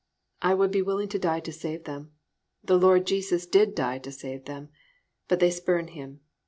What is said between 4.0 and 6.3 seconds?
save them. But they spurn Him.